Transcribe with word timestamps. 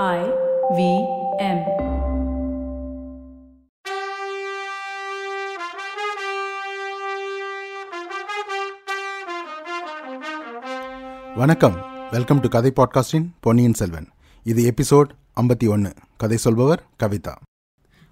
I 0.00 0.20
V 0.76 0.82
M. 1.46 1.58
வணக்கம். 11.36 11.76
Welcome 12.10 12.40
to 12.40 12.48
கதை 12.48 12.72
பாட்காஸ்டின் 12.76 13.26
பொன்னியின் 13.40 13.74
செல்வன். 13.80 14.08
இது 14.44 14.62
எபிசோட் 14.70 15.10
ஐம்பத்தி 15.40 15.68
ஒன்று 15.68 15.92
கதை 16.16 16.36
சொல்பவர் 16.36 16.84
கவிதா. 17.02 17.34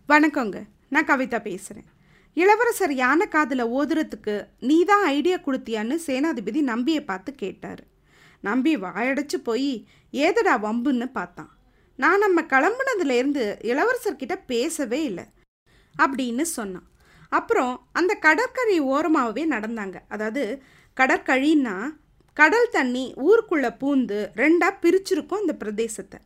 வணக்கங்க. 0.09 0.67
நான் 0.89 1.09
கவிதா 1.13 1.41
பேசுகிறேன் 1.43 1.89
இளவரசர் 2.37 2.95
யானை 3.03 3.29
காதில் 3.29 3.65
ஓதுறதுக்கு 3.79 4.37
நீ 4.61 4.85
தான் 4.85 5.07
ஐடியா 5.07 5.39
கொடுத்தியான்னு 5.47 5.99
சேனாதிபதி 6.09 6.63
நம்பியை 6.73 7.05
பார்த்து 7.05 7.35
கேட்டார். 7.45 7.83
நம்பி 8.41 8.75
வாயடைச்சு 8.85 9.41
போய் 9.49 9.73
ஏதடா 10.27 10.57
வம்புன்னு 10.67 11.09
பார்த்தான். 11.19 11.51
நான் 12.03 12.23
நம்ம 12.25 12.41
கிளம்புனதுலேருந்து 12.53 13.45
இளவரசர்கிட்ட 13.71 14.35
பேசவே 14.47 15.01
இல்லை 15.05 15.25
அப்படின்னு 15.95 16.45
சொன்னான். 16.59 16.87
அப்புறம் 17.39 17.75
அந்த 17.93 18.13
கடற்கரை 18.27 18.77
ஓரமாகவே 18.93 19.43
நடந்தாங்க. 19.55 19.97
அதாவது 20.09 20.45
கடற்கழின்னா 20.97 21.75
கடல் 22.37 22.69
தண்ணி 22.71 23.05
ஊருக்குள்ளே 23.29 23.71
பூந்து 23.83 24.19
ரெண்டாக 24.41 24.81
பிரிச்சிருக்கும் 24.83 25.43
அந்த 25.43 25.55
பிரதேசத்தை. 25.63 26.19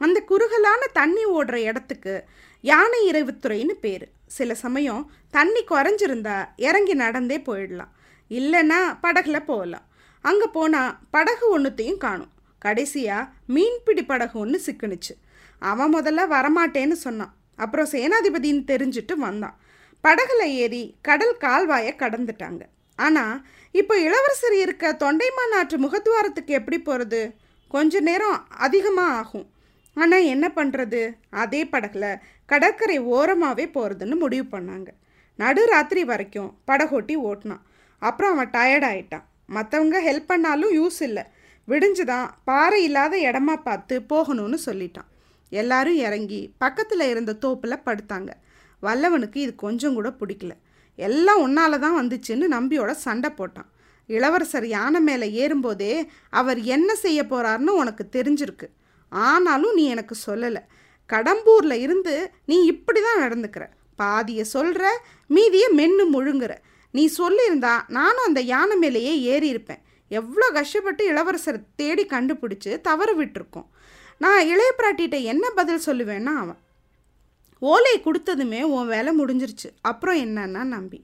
அந்த 0.00 0.18
குறுகலான 0.30 0.82
தண்ணி 0.92 1.24
ஓடுற 1.36 1.56
இடத்துக்கு 1.70 2.14
யானை 2.60 3.00
இறைவுத்துறைன்னு 3.10 3.74
பேர். 3.84 4.06
சில 4.38 4.54
சமயம் 4.64 5.02
தண்ணி 5.30 5.64
குறைஞ்சிருந்தா 5.70 6.38
இறங்கி 6.68 6.94
நடந்தே 6.94 7.38
போயிடலாம். 7.48 7.92
இல்லைன்னா 8.38 8.80
படகுல 9.02 9.38
போகலாம். 9.44 9.86
அங்கே 10.24 10.46
போனால் 10.56 10.96
படகு 11.10 11.46
ஒன்றுத்தையும் 11.54 12.02
காணும். 12.06 12.32
கடைசியாக 12.58 13.30
மீன்பிடி 13.54 14.02
படகு 14.04 14.36
ஒன்று 14.38 14.58
சிக்குனுச்சு. 14.66 15.14
அவன் 15.58 15.94
முதல்ல 15.94 16.24
வரமாட்டேன்னு 16.36 16.92
சொன்னான். 16.92 17.34
அப்புறம் 17.56 17.88
சேனாதிபதின்னு 17.90 18.62
தெரிஞ்சுட்டு 18.72 19.14
வந்தான். 19.14 19.58
படகுல 20.04 20.42
ஏறி 20.42 20.96
கடல் 21.02 21.36
கால்வாயை 21.40 21.92
கடந்துட்டாங்க. 22.02 22.60
ஆனால் 22.96 23.46
இப்போ 23.70 24.00
இளவரசர் 24.00 24.56
இருக்க 24.58 24.92
தொண்டைமான் 24.92 25.54
ஆற்று 25.54 25.78
முகத்துவாரத்துக்கு 25.78 26.46
எப்படி 26.46 26.80
போகிறது 26.80 27.34
கொஞ்ச 27.68 28.00
நேரம் 28.00 28.46
அதிகமாக 28.48 29.16
ஆகும். 29.16 29.50
ஆனால் 29.94 30.24
என்ன 30.24 30.50
பண்ணுறது 30.56 31.14
அதே 31.30 31.64
படகுல 31.64 32.18
கடற்கரை 32.46 33.00
ஓரமாகவே 33.00 33.66
போகிறதுன்னு 33.74 34.16
முடிவு 34.18 34.58
பண்ணாங்க. 34.58 34.86
நடுராத்திரி 35.38 36.04
வரைக்கும் 36.04 36.58
படகோட்டி 36.66 37.16
ஓட்டினான். 37.16 37.64
அப்புறம் 37.98 38.32
அவன் 38.32 38.50
டயர்டாயிட்டான் 38.50 39.26
மற்றவங்க 39.54 39.96
ஹெல்ப் 40.08 40.26
பண்ணாலும் 40.26 40.72
யூஸ் 40.72 41.00
இல்லை. 41.00 41.22
விடிஞ்சுதான் 41.68 42.28
பாறை 42.44 42.82
இல்லாத 42.82 43.16
இடமா 43.16 43.56
பார்த்து 43.56 44.02
போகணும்னு 44.08 44.58
சொல்லிட்டான். 44.66 45.08
எல்லாரும் 45.48 45.96
இறங்கி 45.96 46.52
பக்கத்தில் 46.58 47.00
இருந்த 47.00 47.32
தோப்பில் 47.32 47.84
படுத்தாங்க. 47.86 48.30
வல்லவனுக்கு 48.82 49.36
இது 49.36 49.54
கொஞ்சம் 49.54 49.94
கூட 49.94 50.08
பிடிக்கல. 50.20 50.50
எல்லாம் 50.94 51.40
உன்னால 51.46 51.78
தான் 51.78 51.98
வந்துச்சுன்னு 52.00 52.46
நம்பியோட 52.56 52.90
சண்டை 52.90 53.30
போட்டான். 53.30 53.68
இளவரசர் 54.06 54.66
யானை 54.66 55.00
மேலே 55.00 55.30
ஏறும்போதே 55.30 56.08
அவர் 56.30 56.62
என்ன 56.62 56.94
செய்ய 56.94 57.22
போகிறாருன்னு 57.22 57.72
உனக்கு 57.82 58.08
தெரிஞ்சிருக்கு. 58.12 58.68
ஆனாலும் 59.08 59.74
நீ 59.74 59.84
எனக்கு 59.84 60.14
சொல்லலை. 60.26 60.62
கடம்பூரில் 61.08 61.72
இருந்து 61.72 62.32
நீ 62.44 62.64
இப்படி 62.64 63.00
தான் 63.00 63.22
நடந்துக்கிற. 63.22 63.64
பாதியை 63.96 64.44
சொல்கிற 64.44 65.00
மீதியை 65.26 65.68
மென்று 65.72 66.04
முழுங்குற. 66.12 66.54
நீ 66.90 67.10
சொல்லியிருந்தா 67.18 67.82
நானும் 67.88 68.24
அந்த 68.24 68.40
யானை 68.40 68.76
மேலேயே 68.76 69.38
ஏறியிருப்பேன். 69.38 69.82
எவ்வளோ 70.08 70.50
கஷ்டப்பட்டு 70.50 71.12
இளவரசரை 71.12 71.60
தேடி 71.76 72.06
கண்டுபிடிச்சி 72.06 72.80
தவற 72.80 73.14
விட்டுருக்கோம். 73.14 73.66
நான் 74.18 74.46
இளைய 74.46 74.70
பிராட்டிகிட்ட 74.78 75.22
என்ன 75.22 75.50
பதில் 75.50 75.86
சொல்லுவேன்னா 75.86 76.34
அவன் 76.42 76.60
ஓலை 77.58 77.94
கொடுத்ததுமே 78.00 78.62
உன் 78.62 78.86
வேலை 78.86 79.12
முடிஞ்சிருச்சு. 79.20 79.68
அப்புறம் 79.80 80.18
என்னன்னா 80.24 80.62
நம்பி. 80.64 80.98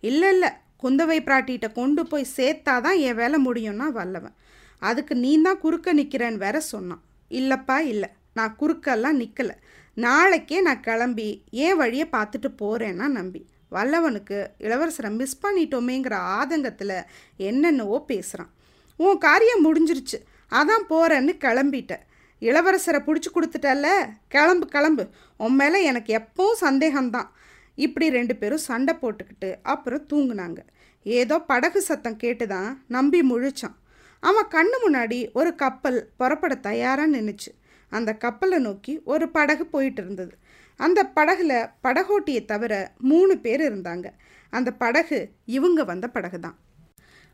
இல்லை 0.00 0.28
இல்லை 0.34 0.50
குந்தவை 0.82 1.18
பிராட்டிகிட்ட 1.28 1.72
கொண்டு 1.72 2.06
போய் 2.06 2.32
சேர்த்தாதான் 2.36 2.98
என் 3.06 3.14
வேலை 3.14 3.38
முடியும்னா 3.46 3.86
வல்லவன். 3.98 4.36
அதுக்கு 4.78 5.14
நீ 5.14 5.42
தான் 5.42 5.60
குறுக்க 5.60 5.94
நிற்கிறேன்னு 5.94 6.44
வேற 6.46 6.60
சொன்னான். 6.60 7.02
இல்லைப்பா 7.30 7.78
இல்லை. 7.92 8.08
நான் 8.32 8.56
குறுக்கெல்லாம் 8.60 9.20
நிற்கலை 9.22 9.54
நாளைக்கே 9.94 10.60
நான் 10.60 10.80
கிளம்பி 10.80 11.28
ஏன் 11.50 11.76
வழியை 11.76 12.06
பார்த்துட்டு 12.12 12.48
போகிறேன்னா 12.62 13.06
நம்பி. 13.18 13.40
வல்லவனுக்கு 13.72 14.36
இளவரசரை 14.66 15.10
மிஸ் 15.20 15.40
பண்ணிட்டோமேங்கிற 15.46 16.14
ஆதங்கத்தில் 16.38 16.96
என்னென்னவோ 17.36 17.96
பேசுகிறான் 18.06 18.52
உன் 18.96 19.18
காரியம் 19.18 19.64
முடிஞ்சிருச்சு. 19.66 20.18
அதான் 20.50 20.86
போகிறேன்னு 20.88 21.32
கிளம்பிட்டேன். 21.44 22.04
இளவரசரை 22.42 23.00
பிடிச்சி 23.06 23.30
கொடுத்துட்டல்ல? 23.34 23.88
கிளம்பு 24.28 24.66
கிளம்பு. 24.66 25.04
உன் 25.36 25.54
மேலே 25.54 25.82
எனக்கு 25.82 26.12
எப்பவும் 26.20 26.60
சந்தேகம்தான். 26.60 27.28
இப்படி 27.74 28.10
ரெண்டு 28.10 28.36
பேரும் 28.36 28.66
சண்டை 28.68 28.94
போட்டுக்கிட்டு 29.02 29.50
அப்புறம் 29.62 30.06
தூங்குனாங்க. 30.12 30.60
ஏதோ 31.02 31.38
படகு 31.38 31.80
சத்தம் 31.82 32.16
கேட்டு 32.16 32.46
தான் 32.46 32.84
நம்பி 32.88 33.20
முழிச்சான். 33.30 33.76
அவன் 34.20 34.52
கண்ணு 34.54 34.76
முன்னாடி 34.84 35.18
ஒரு 35.32 35.50
கப்பல் 35.54 35.98
புறப்பட 36.16 36.54
தயாராக 36.54 37.12
நின்றுச்சு 37.16 37.50
அந்த 37.92 38.10
கப்பலை 38.14 38.58
நோக்கி 38.58 39.00
ஒரு 39.04 39.26
படகு 39.28 39.66
போயிட்டு 39.66 40.02
இருந்தது. 40.02 40.34
அந்த 40.80 41.00
படகுல 41.16 41.52
படகோட்டியை 41.82 42.44
தவிர 42.44 42.72
மூணு 42.98 43.38
பேர் 43.38 43.62
இருந்தாங்க. 43.68 44.06
அந்த 44.52 44.70
படகு 44.72 45.18
இவங்க 45.44 45.84
வந்த 45.84 46.08
படகு 46.08 46.40
தான் 46.40 46.58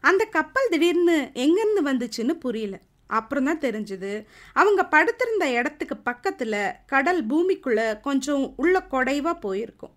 அந்த 0.00 0.24
கப்பல் 0.36 0.70
திடீர்னு 0.70 1.16
எங்கேருந்து 1.34 1.82
வந்துச்சுன்னு 1.90 2.34
புரியல. 2.44 2.76
அப்புறம் 3.06 3.44
தான் 3.44 3.60
தெரிஞ்சுது. 3.60 4.26
அவங்க 4.54 4.84
படுத்திருந்த 4.84 5.50
இடத்துக்கு 5.50 5.96
பக்கத்தில் 5.96 6.76
கடல் 6.86 7.26
பூமிக்குள்ளே 7.26 8.00
கொஞ்சம் 8.00 8.54
உள்ள 8.56 8.86
குடைவாக 8.90 9.36
போயிருக்கும். 9.38 9.94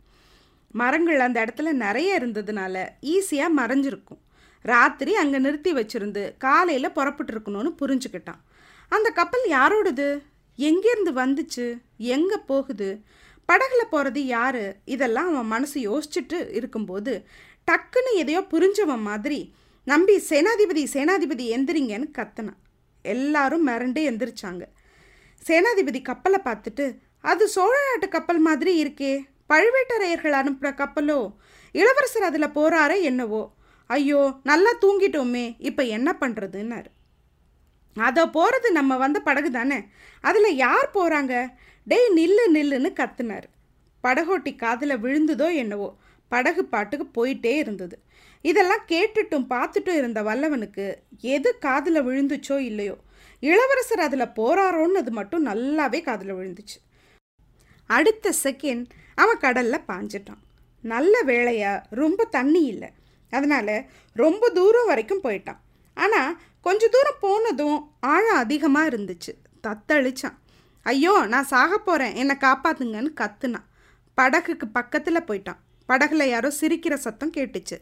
மரங்கள் 0.73 1.19
அந்த 1.19 1.45
இடத்துல 1.45 1.71
நிறைய 1.71 2.19
இருந்ததுனால 2.19 2.75
ஈஸியாக 3.15 3.57
மறைஞ்சிருக்கும். 3.59 4.21
ராத்திரி 4.61 5.15
அங்கே 5.15 5.37
நிறுத்தி 5.37 5.73
வச்சிருந்து 5.73 6.37
காலையில் 6.37 6.95
புறப்பட்டுருக்கணும்னு 6.95 7.71
புரிஞ்சுக்கிட்டான். 7.81 8.41
அந்த 8.91 9.09
கப்பல் 9.09 9.45
யாரோடது? 9.49 10.21
எங்கேருந்து 10.59 11.11
வந்துச்சு? 11.13 11.79
எங்கே 11.97 12.37
போகுது? 12.45 13.01
படகுல 13.49 13.81
போகிறது 13.89 14.25
யார்? 14.25 14.75
இதெல்லாம் 14.85 15.29
அவன் 15.33 15.45
மனசு 15.45 15.79
யோசிச்சுட்டு 15.79 16.51
இருக்கும்போது 16.51 17.25
டக்குன்னு 17.67 18.11
எதையோ 18.15 18.41
புரிஞ்சவன் 18.53 19.07
மாதிரி 19.09 19.53
நம்பி 19.83 20.21
சேனாதிபதி 20.29 20.83
சேனாதிபதி 20.93 21.45
எந்திரிங்கன்னு 21.57 22.07
கத்தினான். 22.17 22.57
எல்லாரும் 23.01 23.67
மிரண்டு 23.67 24.01
எந்திரிச்சாங்க. 24.09 24.63
சேனாதிபதி 25.41 26.01
கப்பலை 26.01 26.39
பார்த்துட்டு 26.45 26.85
அது 27.21 27.47
சோழ 27.47 27.73
நாட்டு 27.89 28.07
கப்பல் 28.09 28.39
மாதிரி 28.39 28.71
இருக்கே 28.83 29.13
பழுவேட்டரையர்கள் 29.49 30.39
அனுப்புகிற 30.39 30.69
கப்பலோ? 30.81 31.19
இளவரசர் 31.71 32.27
அதில் 32.29 32.55
போகிறாரே 32.57 33.01
என்னவோ? 33.01 33.41
ஐயோ 33.89 34.21
நல்லா 34.43 34.71
தூங்கிட்டோமே 34.81 35.55
இப்போ 35.59 35.83
என்ன 35.83 36.09
பண்ணுறதுன்னாரு 36.21 36.89
அதை 37.97 38.23
போகிறது 38.27 38.71
நம்ம 38.71 38.97
வந்த 38.97 39.19
படகு 39.19 39.51
தானே 39.51 39.77
அதில் 40.21 40.55
யார் 40.55 40.89
போகிறாங்க 40.93 41.33
டேய் 41.87 42.09
நில்லு 42.15 42.43
நில்லுன்னு 42.55 42.89
கத்துனார். 42.93 43.47
படகோட்டி 44.03 44.55
காதில் 44.55 45.01
விழுந்ததோ 45.03 45.55
என்னவோ 45.55 45.87
படகு 46.31 46.65
பாட்டுக்கு 46.65 47.05
போயிட்டே 47.17 47.53
இருந்தது. 47.57 47.95
இதெல்லாம் 48.49 48.83
கேட்டுட்டும் 48.91 49.47
பார்த்துட்டும் 49.53 49.99
இருந்த 49.99 50.19
வல்லவனுக்கு 50.27 50.85
எது 51.35 51.49
காதில் 51.65 52.05
விழுந்துச்சோ 52.07 52.57
இல்லையோ. 52.69 52.95
இளவரசர் 53.43 54.05
அதில் 54.07 54.33
போறாரோன்னு 54.39 55.01
அது 55.01 55.11
மட்டும் 55.19 55.47
நல்லாவே 55.49 55.99
காதில் 56.07 56.37
விழுந்துச்சு. 56.37 56.77
அடுத்த 57.97 58.33
செகண்ட் 58.45 58.85
அவன் 59.21 59.43
கடலில் 59.45 59.87
பாஞ்சிட்டான். 59.89 60.41
நல்ல 60.93 61.13
வேலையாக 61.31 61.85
ரொம்ப 62.01 62.25
தண்ணி 62.37 62.61
இல்லை. 62.73 62.89
அதனால் 63.33 63.75
ரொம்ப 64.23 64.49
தூரம் 64.57 64.89
வரைக்கும் 64.91 65.23
போயிட்டான். 65.23 65.59
ஆனால் 65.97 66.35
கொஞ்ச 66.65 66.87
தூரம் 66.95 67.21
போனதும் 67.25 67.79
ஆழம் 68.13 68.41
அதிகமாக 68.43 68.89
இருந்துச்சு. 68.91 69.31
தத்தளிச்சான். 69.67 70.37
ஐயோ 70.85 71.13
நான் 71.33 71.51
சாக 71.53 71.71
போகிறேன் 71.77 72.17
என்னை 72.21 72.35
காப்பாத்துங்கன்னு 72.45 73.11
கத்துனான். 73.21 73.67
படகுக்கு 74.17 74.67
பக்கத்தில் 74.77 75.27
போயிட்டான். 75.29 75.61
படகுல 75.89 76.25
யாரோ 76.33 76.49
சிரிக்கிற 76.61 76.93
சத்தம் 77.05 77.35
கேட்டுச்சு. 77.37 77.77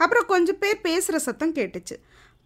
அப்புறம் 0.00 0.26
கொஞ்சம் 0.32 0.60
பேர் 0.62 0.84
பேசுகிற 0.88 1.16
சத்தம் 1.28 1.56
கேட்டுச்சு. 1.58 1.96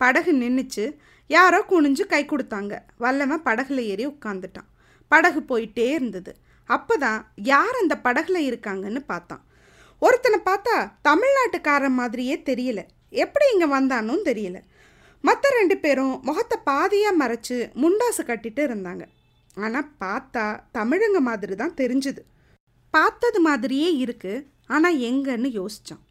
படகு 0.01 0.33
நின்றுச்சு 0.43 0.85
யாரோ 1.31 1.59
குனிஞ்சு 1.71 2.05
கை 2.13 2.23
கொடுத்தாங்க. 2.31 2.75
வல்லவன் 3.03 3.45
படகுல 3.49 3.83
ஏறி 3.93 4.05
உட்காந்துட்டான் 4.13 4.69
படகு 5.13 5.41
போயிட்டே 5.51 5.87
இருந்தது. 5.97 6.33
அப்போ 6.69 6.95
தான் 7.05 7.21
யார் 7.53 7.81
அந்த 7.83 7.95
படகுல 8.07 8.39
இருக்காங்கன்னு 8.51 9.01
பார்த்தான். 9.13 9.43
ஒருத்தனை 10.03 10.39
பார்த்தா 10.49 10.77
தமிழ்நாட்டுக்காரன் 11.09 11.99
மாதிரியே 12.01 12.37
தெரியல. 12.51 12.81
எப்படி 13.25 13.47
இங்கே 13.55 13.69
வந்தானும் 13.75 14.25
தெரியல. 14.31 14.59
மற்ற 15.25 15.51
ரெண்டு 15.59 15.77
பேரும் 15.85 16.15
முகத்தை 16.29 16.57
பாதியாக 16.71 17.21
மறைச்சு 17.21 17.59
முண்டாசு 17.83 18.23
கட்டிட்டு 18.31 18.63
இருந்தாங்க. 18.69 19.05
ஆனால் 19.65 19.91
பார்த்தா 20.03 20.45
தமிழங்க 20.79 21.19
மாதிரி 21.29 21.55
தான் 21.63 21.79
தெரிஞ்சுது. 21.81 22.23
பார்த்தது 22.95 23.39
மாதிரியே 23.49 23.91
இருக்குது 24.05 24.45
ஆனால் 24.75 24.99
எங்கன்னு 25.11 25.49
யோசித்தான் 25.61 26.03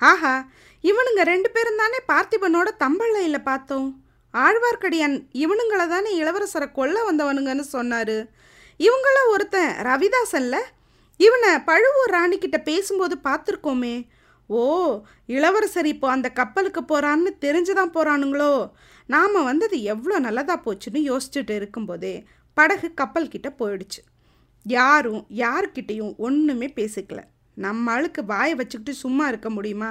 ஆஹா 0.00 0.48
இவனுங்க 0.82 1.22
ரெண்டு 1.22 1.50
பேரும் 1.50 1.80
தானே 1.82 1.98
பார்த்திபனோட 2.08 2.68
தம்பள்ளையில் 2.78 3.42
பார்த்தோம். 3.42 4.02
ஆழ்வார்க்கடியான் 4.34 5.16
இவனுங்களை 5.32 5.88
தானே 5.88 6.22
இளவரசரை 6.22 6.72
கொல்ல 6.72 7.12
வந்தவனுங்கன்னு 7.12 7.64
சொன்னாரு. 7.72 8.28
இவங்கள 8.78 9.18
ஒருத்தன் 9.28 9.72
ரவிதாசன்ல? 9.76 10.56
இவனை 11.16 11.58
பழுவூர் 11.58 12.10
ராணிக்கிட்ட 12.10 12.62
பேசும்போது 12.62 13.16
பார்த்துருக்கோமே. 13.24 14.08
ஓ 14.46 15.00
இளவரசர் 15.26 15.86
இப்போ 15.86 16.10
அந்த 16.10 16.28
கப்பலுக்கு 16.30 16.80
போகிறான்னு 16.80 17.30
தெரிஞ்சுதான் 17.40 17.92
போகிறானுங்களோ 17.94 18.70
நாம் 19.06 19.44
வந்தது 19.44 19.82
எவ்வளோ 19.82 20.18
நல்லதாக 20.18 20.60
போச்சுன்னு 20.64 21.00
யோசிச்சுட்டு 21.10 21.50
இருக்கும்போதே 21.50 22.24
படகு 22.54 22.94
கப்பல் 22.94 23.28
கிட்ட 23.28 23.54
போயிடுச்சு. 23.58 24.00
யாரும் 24.62 25.26
யாருக்கிட்டேயும் 25.36 26.16
ஒன்றுமே 26.16 26.72
பேசிக்கல. 26.76 27.20
நம்ம 27.64 27.92
ஆளுக்கு 27.94 28.22
வாயை 28.32 28.54
வச்சுக்கிட்டு 28.60 28.92
சும்மா 29.02 29.24
இருக்க 29.32 29.48
முடியுமா? 29.56 29.90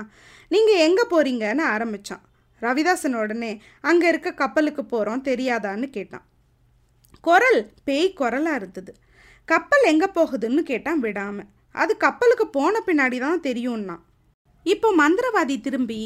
நீங்கள் 0.52 0.84
எங்கே 0.88 1.06
போகிறீங்கன்னு 1.14 1.64
ஆரம்பித்தான் 1.74 2.24
ரவிதாசன் 2.62 3.18
உடனே 3.22 3.52
அங்கே 3.90 4.08
இருக்க 4.12 4.30
கப்பலுக்கு 4.42 4.84
போகிறோம் 4.86 5.26
தெரியாதான்னு 5.30 5.88
கேட்டான். 5.98 6.26
குரல் 7.28 7.62
பேய் 7.88 8.08
குரலாக 8.20 8.60
இருந்தது. 8.60 8.92
கப்பல் 9.48 9.86
எங்கே 9.92 10.08
போகுதுன்னு 10.18 10.62
கேட்டான் 10.72 11.02
விடாமல் 11.06 11.50
அது 11.76 11.94
கப்பலுக்கு 12.06 12.46
போன 12.58 12.82
பின்னாடி 12.88 13.18
தான் 13.26 13.46
தெரியும்னா 13.48 13.96
இப்போ 14.66 14.88
மந்திரவாதி 15.02 15.56
திரும்பி 15.68 16.00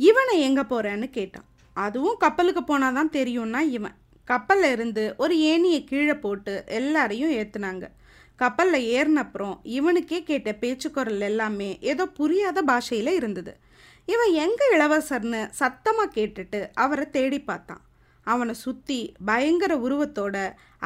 இவனை 0.00 0.34
எங்கே 0.46 0.64
போகிறேன்னு 0.72 1.08
கேட்டான். 1.18 1.46
அதுவும் 1.76 2.18
கப்பலுக்கு 2.24 2.62
போனால் 2.64 2.96
தான் 2.98 3.14
தெரியும்னா 3.16 3.60
இவன். 3.76 3.96
கப்பலில் 4.28 4.72
இருந்து 4.76 5.02
ஒரு 5.22 5.34
ஏணியை 5.50 5.80
கீழே 5.90 6.14
போட்டு 6.24 6.52
எல்லாரையும் 6.78 7.34
ஏற்றுனாங்க 7.38 7.86
கப்பலில் 8.36 8.86
ஏறினப்புறம் 8.96 9.56
இவனுக்கே 9.76 10.18
கேட்ட 10.22 10.50
பேச்சுக்குரல் 10.52 11.24
எல்லாமே 11.30 11.70
ஏதோ 11.92 12.06
புரியாத 12.18 12.62
பாஷையில் 12.62 13.12
இருந்தது. 13.20 13.52
இவன் 14.04 14.32
எங்கே 14.44 14.66
இளவரசர்னு 14.76 15.40
சத்தமாக 15.60 16.14
கேட்டுட்டு 16.16 16.60
அவரை 16.74 17.06
தேடி 17.10 17.40
பார்த்தான். 17.40 17.82
அவனை 18.26 18.54
சுற்றி 18.54 18.98
பயங்கர 19.24 19.72
உருவத்தோட 19.76 20.36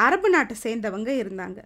அரபு 0.04 0.28
நாட்டை 0.28 0.56
சேர்ந்தவங்க 0.62 1.10
இருந்தாங்க. 1.22 1.60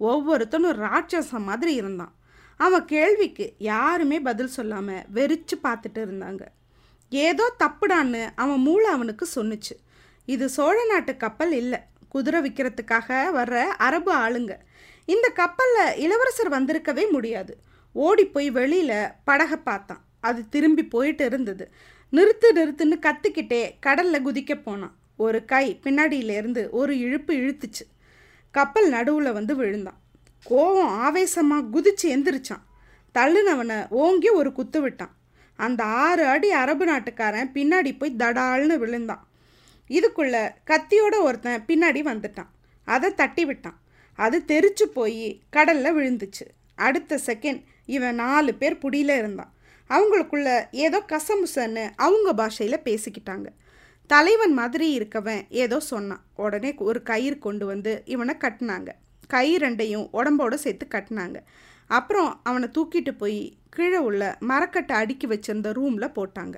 ஒவ்வொருத்தனும் 0.00 0.78
ராட்சசம் 0.84 1.48
மாதிரி 1.50 1.72
இருந்தான். 1.74 2.12
அவன் 2.60 2.84
கேள்விக்கு 2.84 3.46
யாருமே 3.58 4.18
பதில் 4.20 4.54
சொல்லாமல் 4.56 5.06
வெறிச்சு 5.16 5.56
பார்த்துட்டு 5.62 6.00
இருந்தாங்க. 6.06 6.44
ஏதோ 7.12 7.46
தப்புடான்னு 7.62 8.22
அவன் 8.34 8.62
மூளை 8.66 8.88
அவனுக்கு 8.90 9.26
சொன்னுச்சு. 9.34 9.74
இது 10.28 10.44
சோழ 10.48 10.76
நாட்டு 10.84 11.12
கப்பல் 11.16 11.52
இல்லை. 11.62 11.80
குதிரை 12.08 12.40
விற்கிறதுக்காக 12.42 13.08
வர்ற 13.38 13.62
அரபு 13.86 14.12
ஆளுங்க. 14.24 14.54
இந்த 15.06 15.28
கப்பலில் 15.28 15.96
இளவரசர் 15.96 16.50
வந்திருக்கவே 16.50 17.10
முடியாது. 17.10 17.56
ஓடி 17.92 18.26
போய் 18.26 18.50
வெளியில் 18.50 19.08
படகை 19.24 19.56
பார்த்தான். 19.56 20.04
அது 20.20 20.48
திரும்பி 20.48 20.84
போயிட்டு 20.84 21.24
இருந்தது. 21.24 21.72
நிறுத்து 22.12 22.44
நிறுத்துன்னு 22.54 22.98
கத்திக்கிட்டே 22.98 23.74
கடலில் 23.80 24.26
குதிக்க 24.26 24.62
போனான். 24.62 24.96
ஒரு 25.16 25.44
கை 25.44 25.80
பின்னாடியிலேருந்து 25.82 26.70
ஒரு 26.70 26.98
இழுப்பு 26.98 27.34
இழுத்துச்சு. 27.34 27.84
கப்பல் 28.50 28.88
நடுவில் 28.88 29.32
வந்து 29.32 29.56
விழுந்தான். 29.56 30.00
கோவம் 30.50 30.86
ஆவேசமாக 30.86 31.66
குதிச்சு 31.72 32.06
எந்திரிச்சான். 32.06 32.64
தள்ளுனவனை 33.14 33.88
ஓங்கி 33.88 34.28
ஒரு 34.28 34.52
குத்து 34.52 34.80
விட்டான். 34.80 35.16
அந்த 35.56 35.84
ஆறு 35.84 36.26
அடி 36.26 36.50
அரபு 36.50 36.84
நாட்டுக்காரன் 36.84 37.52
பின்னாடி 37.52 37.98
போய் 37.98 38.14
தடால்னு 38.18 38.76
விழுந்தான். 38.76 39.28
இதுக்குள்ள 39.88 40.50
கத்தியோட 40.66 41.20
ஒருத்தன் 41.20 41.64
பின்னாடி 41.66 42.02
வந்துட்டான். 42.02 42.52
அதை 42.84 43.14
தட்டி 43.14 43.44
விட்டான். 43.44 43.80
அது 44.16 44.42
தெரிச்சு 44.46 44.82
போய் 44.82 45.42
கடலில் 45.50 45.94
விழுந்துச்சு. 45.94 46.46
அடுத்த 46.74 47.18
செகண்ட் 47.26 47.62
இவன் 47.86 48.14
நாலு 48.14 48.54
பேர் 48.54 48.78
புடியில் 48.78 49.18
இருந்தான். 49.18 49.52
அவங்களுக்குள்ள 49.90 50.64
ஏதோ 50.70 51.02
கசமுசன்னு 51.08 51.90
அவங்க 51.96 52.32
பாஷையில் 52.32 52.84
பேசிக்கிட்டாங்க. 52.84 53.46
தலைவன் 54.06 54.52
மாதிரி 54.52 54.98
இருக்கவன் 54.98 55.42
ஏதோ 55.48 55.80
சொன்னான். 55.80 56.24
உடனே 56.34 56.74
ஒரு 56.74 57.02
கயிறு 57.02 57.38
கொண்டு 57.38 57.66
வந்து 57.66 58.02
இவனை 58.04 58.34
கட்டினாங்க. 58.38 58.88
கை 59.28 59.56
ரெண்டையும் 59.56 60.08
உடம்போட 60.12 60.54
சேர்த்து 60.54 60.86
கட்டினாங்க. 60.90 61.36
அப்புறம் 61.86 62.40
அவனை 62.42 62.68
தூக்கிட்டு 62.68 63.18
போய் 63.18 63.56
கீழே 63.70 63.96
உள்ள 63.96 64.36
மரக்கட்டை 64.40 64.96
அடுக்கி 64.96 65.26
வச்சிருந்த 65.26 65.72
ரூமில் 65.72 66.08
போட்டாங்க. 66.08 66.54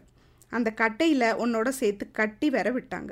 அந்த 0.50 0.72
கட்டையில் 0.76 1.34
உன்னோட 1.44 1.68
சேர்த்து 1.68 2.10
கட்டி 2.10 2.50
வர 2.50 2.70
விட்டாங்க. 2.70 3.08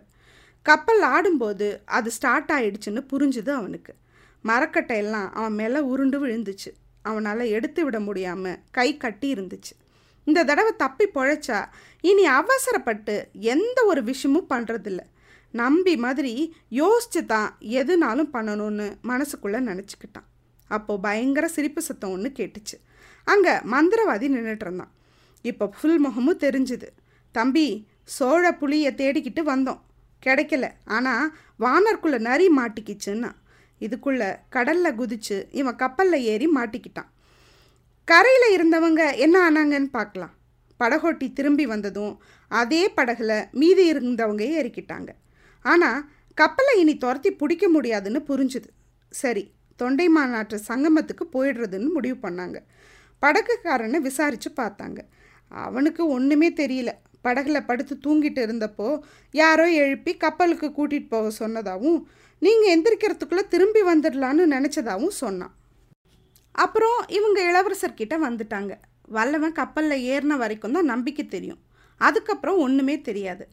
கப்பல் 0.63 1.03
ஆடும்போது 1.03 1.81
அது 1.85 2.11
ஸ்டார்ட் 2.11 2.51
ஆயிடுச்சுன்னு 2.51 3.07
புரிஞ்சுது 3.13 3.49
அவனுக்கு. 3.49 3.95
மரக்கட்டையெல்லாம் 4.49 5.29
அவன் 5.39 5.55
மேலே 5.55 5.81
உருண்டு 5.93 6.19
விழுந்துச்சு. 6.27 6.71
அவனால் 7.03 7.51
எடுத்து 7.57 7.81
விட 7.85 8.01
முடியாமல் 8.01 8.61
கை 8.71 8.97
கட்டி 8.97 9.29
இருந்துச்சு. 9.35 9.73
இந்த 10.27 10.45
தடவை 10.45 10.73
தப்பி 10.77 11.07
பொழைச்சா 11.15 11.59
இனி 12.01 12.25
அவசரப்பட்டு 12.41 13.15
எந்த 13.55 13.79
ஒரு 13.85 14.03
விஷயமும் 14.11 14.51
பண்ணுறதில்ல 14.51 15.03
நம்பி 15.51 15.97
மாதிரி 15.97 16.33
யோசிச்சு 16.81 17.21
தான் 17.27 17.51
எதுனாலும் 17.81 18.31
பண்ணணும்னு 18.33 18.87
மனசுக்குள்ளே 19.11 19.61
நினச்சிக்கிட்டான். 19.71 20.29
அப்போது 20.71 21.01
பயங்கர 21.01 21.49
சிரிப்பு 21.49 21.83
சத்தம் 21.83 22.11
ஒன்று 22.11 22.31
கேட்டுச்சு. 22.39 22.77
அங்கே 23.25 23.53
மந்திரவாதி 23.75 24.27
நின்றுட்டு 24.35 24.67
இருந்தான். 24.67 24.93
இப்போ 25.43 25.65
ஃபுல் 25.77 25.99
முகமும் 25.99 26.43
தெரிஞ்சுது. 26.45 26.89
தம்பி 27.33 27.67
சோழ 28.05 28.45
புளியை 28.61 28.91
தேடிக்கிட்டு 29.01 29.43
வந்தோம். 29.53 29.81
கிடைக்கல. 30.27 30.67
ஆனால் 30.85 31.33
வானர்க்குள்ளே 31.61 32.19
நரி 32.19 32.47
மாட்டிக்கிச்சுன்னா 32.59 33.31
இதுக்குள்ளே 33.87 34.37
கடலில் 34.49 34.99
குதிச்சு 34.99 35.45
இவன் 35.51 35.77
கப்பலில் 35.77 36.27
ஏறி 36.33 36.47
மாட்டிக்கிட்டான். 36.47 37.11
கரையில் 38.05 38.47
இருந்தவங்க 38.57 39.17
என்ன 39.17 39.51
ஆனாங்கன்னு 39.51 39.91
பார்க்கலாம். 39.99 40.35
படகோட்டி 40.81 41.33
திரும்பி 41.33 41.67
வந்ததும் 41.67 42.15
அதே 42.49 42.93
படகுல 42.97 43.33
மீதி 43.53 43.93
இருந்தவங்க 43.93 44.45
ஏறிக்கிட்டாங்க. 44.57 45.11
ஆனால் 45.63 46.01
கப்பலை 46.35 46.81
இனி 46.81 46.97
துரத்தி 46.97 47.31
பிடிக்க 47.33 47.69
முடியாதுன்னு 47.69 48.21
புரிஞ்சுது. 48.29 48.71
சரி 49.09 49.45
தொண்டை 49.77 50.09
மாநாட்டு 50.09 50.57
சங்கமத்துக்கு 50.69 51.25
போயிடுறதுன்னு 51.33 51.89
முடிவு 51.93 52.17
பண்ணாங்க. 52.29 52.59
படகுக்காரனை 53.23 54.01
விசாரித்து 54.01 54.51
பார்த்தாங்க. 54.57 55.01
அவனுக்கு 55.49 56.03
ஒன்றுமே 56.09 56.49
தெரியல. 56.51 56.91
படகுல 57.27 57.59
படுத்து 57.69 57.95
தூங்கிட்டு 58.07 58.41
இருந்தப்போ 58.47 58.89
யாரோ 59.35 59.67
எழுப்பி 59.83 60.13
கப்பலுக்கு 60.25 60.69
கூட்டிகிட்டு 60.79 61.13
போக 61.15 61.31
சொன்னதாகவும் 61.39 62.01
நீங்கள் 62.43 62.73
எந்திரிக்கிறதுக்குள்ளே 62.75 63.45
திரும்பி 63.53 63.83
வந்துடலான்னு 63.91 64.45
நினச்சதாகவும் 64.55 65.21
சொன்னான். 65.23 65.53
அப்புறம் 66.55 66.99
இவங்க 67.19 67.39
இளவரசர்கிட்ட 67.51 68.15
வந்துட்டாங்க. 68.27 68.73
வல்லவன் 69.17 69.59
கப்பலில் 69.61 70.05
ஏறின 70.13 70.37
வரைக்கும் 70.43 70.77
தான் 70.77 70.91
நம்பிக்கை 70.93 71.25
தெரியும். 71.29 71.63
அதுக்கப்புறம் 72.01 72.61
ஒன்றுமே 72.65 72.97
தெரியாது. 73.09 73.45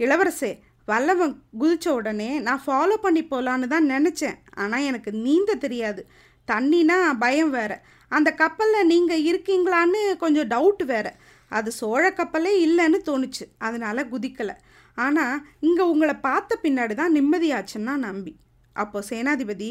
இளவரசே 0.00 0.50
வல்லவன் 0.88 1.34
குதிச்ச 1.60 1.86
உடனே 1.98 2.28
நான் 2.46 2.62
ஃபாலோ 2.66 2.96
பண்ணி 3.04 3.22
போகலான்னு 3.22 3.66
தான் 3.74 3.88
நினச்சேன். 3.94 4.38
ஆனால் 4.62 4.86
எனக்கு 4.90 5.10
நீந்த 5.24 5.54
தெரியாது. 5.64 6.02
தண்ணினா 6.48 6.96
பயம் 7.24 7.52
வேறு. 7.56 7.76
அந்த 8.12 8.28
கப்பலில் 8.42 8.88
நீங்கள் 8.92 9.24
இருக்கீங்களான்னு 9.30 10.00
கொஞ்சம் 10.22 10.48
டவுட் 10.54 10.82
வேறு. 10.92 11.12
அது 11.58 11.70
சோழ 11.80 12.02
கப்பலே 12.18 12.52
இல்லைன்னு 12.66 12.98
தோணுச்சு. 13.08 13.44
அதனால் 13.66 14.10
குதிக்கலை. 14.12 14.56
ஆனால் 15.04 15.42
இங்கே 15.66 15.84
உங்களை 15.92 16.14
பார்த்த 16.28 16.58
பின்னாடி 16.64 16.94
தான் 17.00 17.16
நிம்மதியாச்சுன்னா 17.18 17.94
நம்பி. 18.06 18.32
அப்போ 18.76 18.98
சேனாதிபதி 19.10 19.70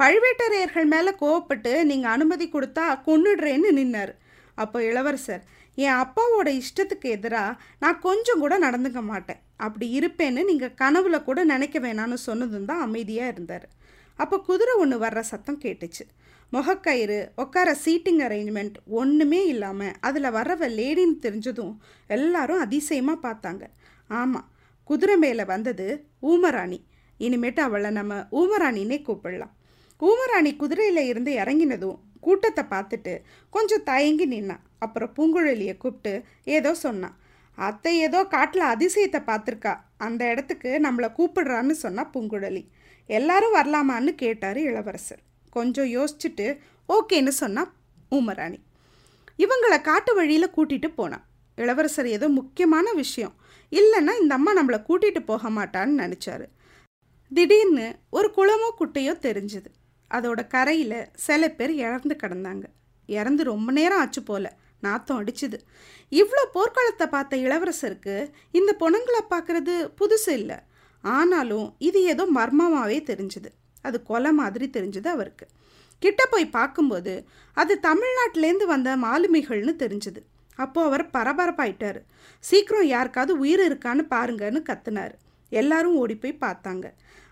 பழுவேட்டரையர்கள் 0.00 0.86
மேலே 0.94 1.12
கோவப்பட்டு 1.22 1.72
நீங்கள் 1.90 2.14
அனுமதி 2.16 2.46
கொடுத்தா 2.54 2.84
கொன்னுடுறேன்னு 3.06 3.70
நின்னார். 3.78 4.12
அப்போ 4.62 4.78
இளவரசர் 4.90 5.44
என் 5.84 5.98
அப்பாவோட 6.02 6.48
இஷ்டத்துக்கு 6.60 7.08
எதிராக 7.16 7.58
நான் 7.82 7.98
கொஞ்சம் 8.06 8.40
கூட 8.44 8.54
நடந்துக்க 8.66 9.00
மாட்டேன். 9.10 9.40
அப்படி 9.66 9.86
இருப்பேன்னு 9.98 10.40
நீங்கள் 10.50 10.76
கனவுல 10.80 11.16
கூட 11.28 11.38
நினைக்க 11.52 11.78
வேணான்னு 11.84 12.16
சொன்னதும் 12.28 12.68
தான் 12.70 12.84
அமைதியாக 12.86 13.32
இருந்தார். 13.34 13.66
அப்போ 14.22 14.36
குதிரை 14.48 14.74
ஒன்று 14.82 14.96
வர்ற 15.04 15.20
சத்தம் 15.32 15.60
கேட்டுச்சு. 15.64 16.04
முகக்கயிறு 16.52 17.18
உட்கார 17.42 17.70
சீட்டிங் 17.84 18.20
அரேஞ்ச்மெண்ட் 18.26 18.76
ஒன்றுமே 19.00 19.40
இல்லாமல் 19.46 19.96
அதில் 20.00 20.34
வர்றவ 20.36 20.68
லேடின்னு 20.78 21.18
தெரிஞ்சதும் 21.24 21.74
எல்லாரும் 22.16 22.62
அதிசயமாக 22.64 23.24
பார்த்தாங்க. 23.26 23.64
ஆமாம் 24.10 24.48
குதிரை 24.90 25.16
மேலே 25.16 25.44
வந்தது 25.44 25.86
ஊமராணி. 26.30 26.78
இனிமேட்டு 27.20 27.60
அவளை 27.66 27.90
நம்ம 27.90 28.14
ஊமராணினே 28.40 28.98
கூப்பிடலாம். 29.08 29.54
ஊமராணி 30.00 30.50
குதிரையில் 30.56 31.02
இருந்து 31.10 31.32
இறங்கினதும் 31.42 32.00
கூட்டத்தை 32.20 32.64
பார்த்துட்டு 32.72 33.14
கொஞ்சம் 33.50 33.86
தயங்கி 33.90 34.26
நின்னான் 34.26 34.64
அப்புறம் 34.78 35.14
பூங்குழலியை 35.16 35.76
கூப்பிட்டு 35.76 36.12
ஏதோ 36.56 36.72
சொன்னான் 36.86 37.16
அத்தை 37.58 37.92
ஏதோ 37.98 38.20
காட்டில் 38.24 38.70
அதிசயத்தை 38.74 39.20
பார்த்துருக்கா. 39.30 39.76
அந்த 40.06 40.22
இடத்துக்கு 40.32 40.70
நம்மளை 40.86 41.08
கூப்பிடுறான்னு 41.18 41.74
சொன்னா 41.84 42.02
பூங்குழலி. 42.14 42.64
எல்லாரும் 43.06 43.56
வரலாமான்னு 43.56 44.12
கேட்டார் 44.24 44.58
இளவரசர். 44.68 45.22
கொஞ்சம் 45.50 45.86
யோசிச்சுட்டு 45.86 46.46
ஓகேன்னு 46.88 47.28
சொன்னான் 47.28 47.72
ஊமராணி. 48.10 48.58
இவங்களை 49.38 49.80
காட்டு 49.80 50.14
வழியில் 50.14 50.54
கூட்டிகிட்டு 50.56 50.88
போனான். 50.94 51.24
இளவரசர் 51.54 52.06
ஏதோ 52.06 52.28
முக்கியமான 52.28 52.92
விஷயம். 52.92 53.34
இல்லைன்னா 53.72 54.20
இந்த 54.20 54.34
அம்மா 54.34 54.52
நம்மளை 54.56 54.78
கூட்டிகிட்டு 54.88 55.20
போக 55.24 55.50
மாட்டான்னு 55.50 55.96
நினச்சாரு. 56.04 56.46
திடீர்னு 57.30 57.86
ஒரு 58.10 58.28
குளமோ 58.36 58.68
குட்டையோ 58.80 59.14
தெரிஞ்சுது. 59.26 59.70
அதோட 60.10 60.46
கரையில் 60.46 61.08
சில 61.14 61.50
பேர் 61.50 61.70
இறந்து 61.70 62.16
கிடந்தாங்க. 62.22 62.64
இறந்து 63.06 63.44
ரொம்ப 63.44 63.72
நேரம் 63.72 63.98
ஆச்சு 63.98 64.22
போல. 64.22 64.56
நாத்தம் 64.80 65.24
அடிச்சுது. 65.24 65.58
இவ்வளோ 66.10 66.42
போர்க்களத்தை 66.54 67.06
பார்த்த 67.06 67.36
இளவரசருக்கு 67.36 68.14
இந்த 68.50 68.76
பொணங்களை 68.80 69.20
பார்க்குறது 69.30 69.74
புதுசு 70.00 70.28
இல்லை. 70.28 70.56
ஆனாலும் 71.02 71.74
இது 71.78 72.02
ஏதோ 72.02 72.26
மர்மமாகவே 72.34 72.98
தெரிஞ்சுது. 73.10 73.50
அது 73.82 74.02
கொலை 74.02 74.32
மாதிரி 74.32 74.70
தெரிஞ்சது 74.72 75.06
அவருக்கு. 75.06 75.46
கிட்ட 75.98 76.26
போய் 76.26 76.46
பார்க்கும்போது 76.48 77.26
அது 77.52 77.80
தமிழ்நாட்டிலேருந்து 77.82 78.66
வந்த 78.66 78.96
மாலுமிகள்னு 78.96 79.74
தெரிஞ்சுது. 79.78 80.20
அப்போது 80.54 80.86
அவர் 80.86 81.06
பரபரப்பாயிட்டார். 81.06 82.00
சீக்கிரம் 82.38 82.86
யாருக்காவது 82.86 83.38
உயிர் 83.38 83.62
இருக்கான்னு 83.68 84.04
பாருங்கன்னு 84.10 84.62
கத்துனார். 84.68 85.12
எல்லாரும் 85.48 85.96
ஓடி 85.96 86.16
போய் 86.16 86.36
பார்த்தாங்க. 86.40 86.86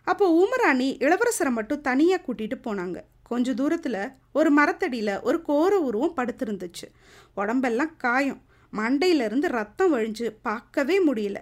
அப்போ 0.04 0.24
ஊமராணி 0.32 0.88
இளவரசரை 0.96 1.50
மட்டும் 1.50 1.80
தனியாக 1.80 2.24
கூட்டிகிட்டு 2.26 2.56
போனாங்க. 2.64 2.98
கொஞ்ச 3.22 3.54
தூரத்தில் 3.54 4.10
ஒரு 4.32 4.50
மரத்தடியில் 4.50 5.20
ஒரு 5.20 5.42
கோர 5.42 5.78
உருவம் 5.78 6.16
படுத்திருந்துச்சு. 6.16 6.86
உடம்பெல்லாம் 7.34 7.96
காயம். 7.96 8.42
மண்டையிலிருந்து 8.72 9.48
ரத்தம் 9.48 9.94
வழிஞ்சு 9.94 10.36
பார்க்கவே 10.42 11.06
முடியல. 11.06 11.36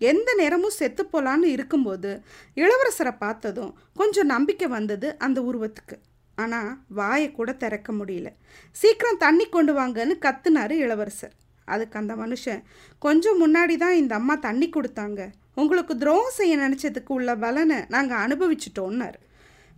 எந்த 0.00 0.34
நேரமும் 0.34 0.78
செத்து 0.78 1.02
போலான்னு 1.12 1.48
இருக்கும்போது 1.56 2.22
இளவரசரை 2.56 3.12
பார்த்ததும் 3.18 3.72
கொஞ்சம் 3.94 4.26
நம்பிக்கை 4.26 4.68
வந்தது 4.68 5.18
அந்த 5.18 5.40
உருவத்துக்கு. 5.40 5.96
ஆனால் 6.34 6.70
வாயை 6.88 7.32
கூட 7.32 7.52
திறக்க 7.52 7.92
முடியல. 7.92 8.28
சீக்கிரம் 8.76 9.16
தண்ணி 9.16 9.46
கொண்டு 9.46 9.72
வாங்கன்னு 9.80 10.14
கத்துனாரு 10.26 10.70
இளவரசர். 10.70 11.34
அதுக்கு 11.64 11.98
அந்த 11.98 12.14
மனுஷன் 12.14 12.62
கொஞ்சம் 12.98 13.40
முன்னாடி 13.42 13.76
தான் 13.76 13.94
இந்த 13.94 14.14
அம்மா 14.14 14.34
தண்ணி 14.34 14.70
கொடுத்தாங்க. 14.76 15.20
உங்களுக்கு 15.54 15.96
துரோகம் 15.96 16.36
செய்ய 16.36 16.56
நினச்சதுக்கு 16.56 17.12
உள்ள 17.18 17.30
பலனை 17.36 17.78
நாங்கள் 17.88 18.22
அனுபவிச்சிட்டோன்னாரு 18.24 19.18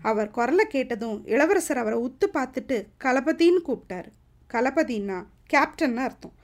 அவர் 0.03 0.31
குரலை 0.31 0.65
கேட்டதும் 0.67 1.19
இளவரசர் 1.25 1.81
அவரை 1.83 1.99
உத்து 2.07 2.27
பார்த்துட்டு 2.35 2.77
களபதின்னு 3.05 3.61
கூப்பிட்டாரு. 3.69 4.11
கலபதின்னா? 4.51 5.19
கேப்டன்னு 5.53 6.03
அர்த்தம். 6.07 6.35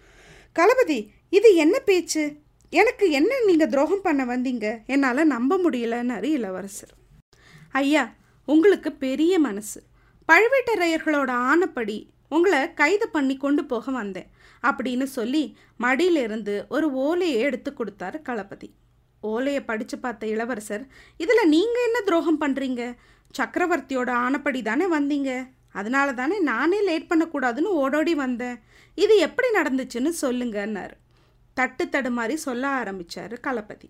களபதி 0.56 0.98
இது 1.30 1.48
என்ன 1.54 1.78
பேச்சு? 1.78 2.24
எனக்கு 2.72 3.10
என்ன 3.10 3.32
நீங்கள் 3.46 3.68
துரோகம் 3.68 4.02
பண்ண 4.02 4.22
வந்தீங்க? 4.24 4.66
என்னால் 4.86 5.30
நம்ப 5.34 5.58
முடியலன்னாரு 5.64 6.28
இளவரசர். 6.38 6.92
ஐயா 7.80 8.14
உங்களுக்கு 8.44 8.92
பெரிய 8.92 9.38
மனசு. 9.38 9.82
பழுவேட்டரையர்களோட 10.28 11.30
ஆணப்படி 11.50 11.98
உங்களை 12.28 12.74
கைது 12.74 13.08
பண்ணி 13.08 13.36
கொண்டு 13.36 13.64
போக 13.64 13.90
வந்தேன் 13.90 14.28
அப்படின்னு 14.62 15.06
சொல்லி 15.18 15.42
மடியிலிருந்து 15.76 16.54
ஒரு 16.68 16.92
ஓலையை 16.92 17.40
எடுத்து 17.40 17.70
கொடுத்தாரு 17.70 18.18
களபதி. 18.28 18.68
ஓலையை 19.20 19.62
படித்து 19.64 19.98
பார்த்த 19.98 20.26
இளவரசர் 20.26 20.84
இதில் 21.16 21.50
நீங்கள் 21.54 21.86
என்ன 21.88 22.00
துரோகம் 22.00 22.40
பண்ணுறீங்க 22.40 22.82
சக்கரவர்த்தியோட 23.38 24.10
ஆணப்படி 24.24 24.62
தானே 24.62 24.86
வந்தீங்க. 24.98 25.30
அதனால 25.72 26.12
தானே 26.12 26.36
நானே 26.52 26.78
லேட் 26.82 27.10
பண்ணக்கூடாதுன்னு 27.10 27.70
ஓடோடி 27.82 28.14
வந்தேன். 28.14 28.56
இது 28.94 29.16
எப்படி 29.18 29.48
நடந்துச்சுன்னு 29.58 30.12
சொல்லுங்கன்னாரு. 30.22 30.96
தட்டு 31.58 31.84
தடுமாறி 31.94 32.36
சொல்ல 32.46 32.64
ஆரம்பித்தார் 32.80 33.34
களபதி 33.46 33.88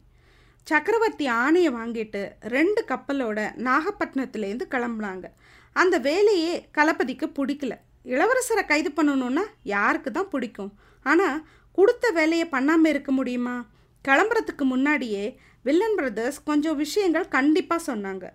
சக்கரவர்த்தி 0.66 1.26
ஆணையை 1.42 1.70
வாங்கிட்டு 1.76 2.22
ரெண்டு 2.54 2.80
கப்பலோட 2.90 3.38
நாகப்பட்டினத்துலேருந்து 3.66 4.66
கிளம்புனாங்க. 4.75 5.26
அந்த 5.76 5.96
வேலையே 6.08 6.52
களபதிக்கு 6.78 7.26
பிடிக்கல. 7.38 7.75
இளவரசரை 8.14 8.62
கைது 8.66 8.90
பண்ணணுன்னா 8.98 9.44
யாருக்கு 9.75 10.10
தான் 10.10 10.30
பிடிக்கும்? 10.34 10.72
ஆனால் 11.06 11.38
கொடுத்த 11.78 12.06
வேலையை 12.18 12.46
பண்ணாமல் 12.54 12.90
இருக்க 12.92 13.10
முடியுமா? 13.12 13.56
கிளம்புறதுக்கு 14.04 14.64
முன்னாடியே 14.72 15.25
வில்லன் 15.66 15.96
பிரதர்ஸ் 15.98 16.38
கொஞ்சம் 16.50 16.78
விஷயங்கள் 16.84 17.32
கண்டிப்பாக 17.37 17.87
சொன்னாங்க. 17.90 18.26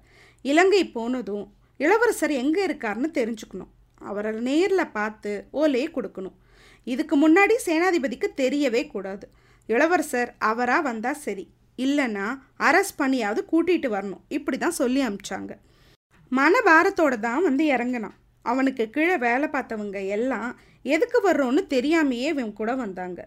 இலங்கை 0.45 0.83
போனதும் 0.97 1.45
இளவரசர் 1.83 2.33
எங்கே 2.43 2.61
இருக்காருன்னு 2.69 3.09
தெரிஞ்சுக்கணும். 3.19 3.71
அவரை 4.09 4.31
நேரில் 4.49 4.93
பார்த்து 4.97 5.31
ஓலையை 5.61 5.89
கொடுக்கணும். 5.97 6.37
இதுக்கு 6.87 7.15
முன்னாடி 7.23 7.55
சேனாதிபதிக்கு 7.65 8.27
தெரியவே 8.41 8.81
கூடாது. 8.87 9.25
இளவரசர் 9.69 10.31
அவராக 10.51 10.81
வந்தால் 10.81 11.21
சரி. 11.25 11.45
இல்லைன்னா 11.77 12.25
அரஸ் 12.69 12.93
பண்ணியாவது 13.01 13.41
கூட்டிகிட்டு 13.51 13.89
வரணும். 13.95 14.23
இப்படி 14.37 14.57
தான் 14.57 14.79
சொல்லி 14.81 15.01
அனுப்பிச்சாங்க 15.05 15.53
மனபாரத்தோடு 16.31 17.17
தான் 17.19 17.43
வந்து 17.43 17.63
இறங்கினான். 17.65 18.17
அவனுக்கு 18.45 18.83
கீழே 18.89 19.15
வேலை 19.17 19.47
பார்த்தவங்க 19.47 19.99
எல்லாம் 20.07 20.49
எதுக்கு 20.85 21.19
வர்றோன்னு 21.27 21.61
தெரியாமையே 21.75 22.29
இவன் 22.35 22.53
கூட 22.53 22.71
வந்தாங்க. 22.75 23.19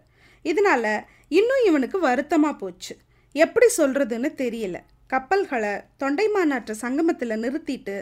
இதனால 0.45 0.85
இன்னும் 1.39 1.63
இவனுக்கு 1.67 1.99
வருத்தமாக 1.99 2.59
போச்சு. 2.63 2.95
எப்படி 3.35 3.67
சொல்கிறதுன்னு 3.77 4.31
தெரியல. 4.43 4.77
கப்பல்களை 5.13 5.73
தொண்டைமாநாட்டு 6.03 6.73
சங்கமத்தில் 6.85 7.41
நிறுத்திட்டு 7.45 7.97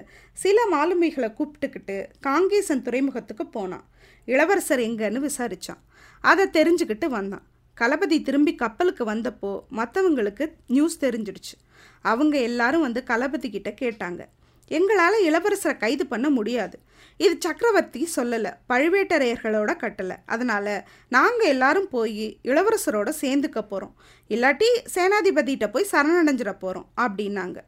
சில 0.45 0.59
மாலுமிகளை 0.73 1.29
கூப்பிட்டுக்கிட்டு 1.39 1.97
காங்கேசன் 2.27 2.85
துறைமுகத்துக்கு 2.87 3.47
போனான். 3.47 3.85
இளவரசர் 4.27 4.81
எங்கன்னு 4.81 5.29
விசாரித்தான் 5.29 5.83
அதை 6.21 6.45
தெரிஞ்சுக்கிட்டு 6.47 7.07
வந்தான். 7.07 7.45
களபதி 7.81 8.23
திரும்பி 8.23 8.55
கப்பலுக்கு 8.55 9.05
வந்தப்போ 9.05 9.61
மற்றவங்களுக்கு 9.79 10.45
நியூஸ் 10.67 10.97
தெரிஞ்சிடுச்சு. 11.01 11.55
அவங்க 12.03 12.39
எல்லாரும் 12.39 12.81
வந்து 12.81 13.05
களபதி 13.07 13.49
கிட்ட 13.51 13.71
கேட்டாங்க. 13.83 14.23
எங்களால் 14.69 15.17
இளவரசரை 15.25 15.77
கைது 15.77 16.07
பண்ண 16.07 16.31
முடியாது. 16.31 16.79
இது 17.17 17.37
சக்கரவர்த்தி 17.39 18.09
சொல்லலை 18.17 18.53
பழுவேட்டரையர்களோட 18.69 19.71
கட்டலை. 19.83 20.17
அதனால் 20.27 20.85
நாங்கள் 21.09 21.49
எல்லாரும் 21.49 21.89
போய் 21.89 22.39
இளவரசரோட 22.45 23.11
சேர்ந்துக்க 23.21 23.61
போகிறோம் 23.61 23.95
இல்லாட்டி 24.31 24.69
சேனாதிபதிகிட்ட 24.95 25.69
போய் 25.71 25.91
சரணடைஞ்சிட 25.93 26.53
போகிறோம் 26.59 26.89
அப்படின்னாங்க. 27.01 27.59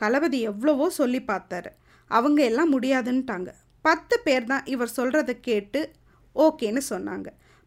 களபதி 0.00 0.38
எவ்வளவோ 0.50 0.90
சொல்லி 0.90 1.22
பார்த்தாரு. 1.26 1.72
அவங்க 2.10 2.42
எல்லாம் 2.42 2.80
முடியாதுன்ட்டாங்க. 2.80 3.50
பத்து 3.82 4.20
பேர் 4.20 4.44
தான் 4.44 4.64
இவர் 4.64 4.96
சொல்கிறத 4.96 5.32
கேட்டு 5.40 5.92
ஓகேன்னு 6.34 6.80
சொன்னாங்க. 6.90 7.26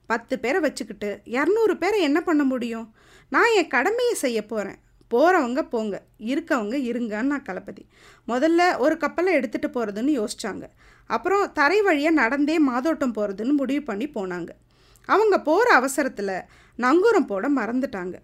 பத்து 0.09 0.39
பேரை 0.39 0.59
வச்சுக்கிட்டு 0.59 1.21
இரநூறு 1.25 1.74
பேரை 1.74 2.01
என்ன 2.01 2.21
பண்ண 2.21 2.43
முடியும்? 2.43 2.93
நான் 3.29 3.53
என் 3.55 3.67
கடமையை 3.67 4.13
செய்ய 4.13 4.45
போகிறேன் 4.45 4.79
போகிறவங்க 5.12 5.62
போங்க. 5.69 5.95
இருக்கவங்க 6.17 6.75
இருங்கன்னு 6.89 7.31
நான் 7.31 7.47
களபதி 7.50 7.83
முதல்ல 8.27 8.77
ஒரு 8.77 8.97
கப்பலை 8.97 9.36
எடுத்துகிட்டு 9.38 9.69
போகிறதுன்னு 9.74 10.13
யோசிச்சாங்க. 10.19 10.65
அப்புறம் 11.05 11.51
தரை 11.51 11.81
வழியாக 11.81 12.15
நடந்தே 12.15 12.59
மாதோட்டம் 12.59 13.13
போகிறதுன்னு 13.13 13.51
முடிவு 13.51 13.83
பண்ணி 13.83 14.07
போனாங்க. 14.07 14.50
அவங்க 15.05 15.39
போகிற 15.39 15.74
அவசரத்தில் 15.74 16.36
நங்கூரம் 16.77 17.27
போட 17.27 17.50
மறந்துட்டாங்க. 17.50 18.15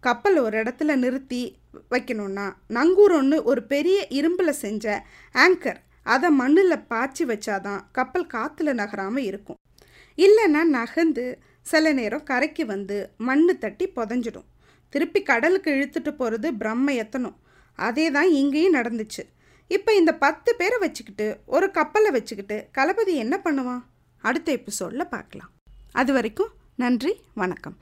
கப்பல் 0.00 0.38
ஒரு 0.38 0.56
இடத்துல 0.62 0.94
நிறுத்தி 0.94 1.56
வைக்கணும்னா 1.90 2.52
நங்கூரம்னு 2.68 3.42
ஒரு 3.42 3.62
பெரிய 3.62 4.06
இரும்பில் 4.10 4.58
செஞ்ச 4.64 5.04
ஆங்கர் 5.34 5.80
அதை 6.02 6.30
மண்ணில் 6.30 6.86
பாய்ச்சி 6.88 7.24
வச்சாதான் 7.24 7.80
கப்பல் 7.92 8.26
காற்றுல 8.26 8.72
நகராமல் 8.72 9.22
இருக்கும். 9.22 9.58
இல்லைன்னா 10.16 10.62
நகர்ந்து 10.64 11.38
சில 11.62 11.92
நேரம் 11.92 12.22
கரைக்கு 12.22 12.66
வந்து 12.66 13.14
மண்ணு 13.16 13.58
தட்டி 13.58 13.86
புதஞ்சிடும். 13.96 14.48
திருப்பி 14.88 15.22
கடலுக்கு 15.22 15.70
இழுத்துட்டு 15.70 16.10
போகிறது 16.10 16.54
பிரம்ம 16.54 16.92
எத்தனும். 16.92 17.36
அதே 17.74 18.10
தான் 18.10 18.30
இங்கேயும் 18.30 18.74
நடந்துச்சு. 18.74 19.22
இப்போ 19.66 19.94
இந்த 19.94 20.14
பத்து 20.14 20.56
பேரை 20.56 20.78
வச்சுக்கிட்டு 20.78 21.40
ஒரு 21.46 21.70
கப்பலை 21.70 22.10
வச்சுக்கிட்டு 22.10 22.68
களபதி 22.78 23.14
என்ன 23.14 23.40
பண்ணுவான்? 23.44 23.82
அடுத்த 24.18 24.52
எபிசோடில் 24.52 25.12
பார்க்கலாம். 25.14 25.50
அது 25.92 26.12
வரைக்கும் 26.12 26.50
நன்றி 26.76 27.20
வணக்கம். 27.34 27.78